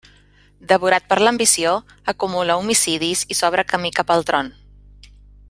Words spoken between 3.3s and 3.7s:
i s'obre